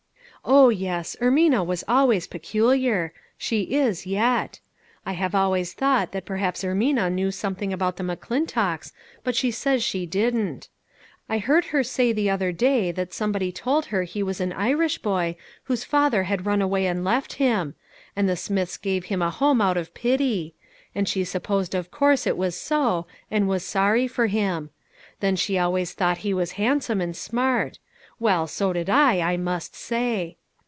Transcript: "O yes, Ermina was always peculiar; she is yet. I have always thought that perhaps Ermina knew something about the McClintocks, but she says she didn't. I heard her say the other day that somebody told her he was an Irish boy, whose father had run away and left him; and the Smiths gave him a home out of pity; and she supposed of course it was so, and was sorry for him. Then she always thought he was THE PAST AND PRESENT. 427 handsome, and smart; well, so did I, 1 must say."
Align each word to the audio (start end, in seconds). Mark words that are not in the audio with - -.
"O 0.61 0.69
yes, 0.69 1.15
Ermina 1.21 1.63
was 1.63 1.83
always 1.87 2.25
peculiar; 2.25 3.13
she 3.37 3.61
is 3.75 4.07
yet. 4.07 4.59
I 5.05 5.11
have 5.13 5.35
always 5.35 5.71
thought 5.73 6.13
that 6.13 6.25
perhaps 6.25 6.63
Ermina 6.63 7.11
knew 7.11 7.29
something 7.29 7.71
about 7.71 7.97
the 7.97 8.03
McClintocks, 8.03 8.91
but 9.23 9.35
she 9.35 9.51
says 9.51 9.83
she 9.83 10.07
didn't. 10.07 10.67
I 11.29 11.37
heard 11.37 11.65
her 11.65 11.83
say 11.83 12.11
the 12.11 12.31
other 12.31 12.51
day 12.51 12.91
that 12.91 13.13
somebody 13.13 13.51
told 13.51 13.85
her 13.87 14.01
he 14.01 14.23
was 14.23 14.41
an 14.41 14.51
Irish 14.53 14.97
boy, 14.97 15.35
whose 15.65 15.83
father 15.83 16.23
had 16.23 16.47
run 16.47 16.59
away 16.61 16.87
and 16.87 17.03
left 17.03 17.33
him; 17.33 17.75
and 18.15 18.27
the 18.27 18.35
Smiths 18.35 18.77
gave 18.77 19.05
him 19.05 19.21
a 19.21 19.29
home 19.29 19.61
out 19.61 19.77
of 19.77 19.93
pity; 19.93 20.55
and 20.95 21.07
she 21.07 21.23
supposed 21.23 21.75
of 21.75 21.91
course 21.91 22.25
it 22.25 22.35
was 22.35 22.55
so, 22.59 23.05
and 23.29 23.47
was 23.47 23.63
sorry 23.63 24.07
for 24.07 24.25
him. 24.25 24.71
Then 25.19 25.35
she 25.35 25.59
always 25.59 25.93
thought 25.93 26.17
he 26.19 26.33
was 26.33 26.49
THE 26.53 26.55
PAST 26.55 26.59
AND 26.59 26.79
PRESENT. 26.79 26.87
427 26.89 26.97
handsome, 26.97 27.01
and 27.01 27.15
smart; 27.15 27.79
well, 28.19 28.45
so 28.45 28.71
did 28.71 28.87
I, 28.87 29.17
1 29.31 29.43
must 29.43 29.73
say." 29.75 30.37